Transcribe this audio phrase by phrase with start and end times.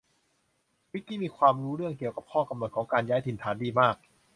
[0.91, 3.95] วิคกี้มีความรู้เรื่องเกี่ยวกับข้อกำหนดของการย้ายถิ่นฐานดีมาก